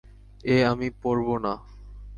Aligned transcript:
এ 0.43 0.55
আমি 0.65 0.87
পরব 1.01 1.27
না। 1.37 1.53